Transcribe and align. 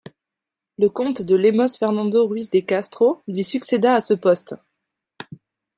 Le 0.79 0.89
comte 0.89 1.21
de 1.21 1.35
Lemos 1.35 1.77
Fernando 1.77 2.25
Ruiz 2.25 2.49
de 2.49 2.61
Castro 2.61 3.21
lui 3.27 3.43
succéda 3.43 3.93
à 3.93 4.01
ce 4.01 4.15
poste. 4.15 4.55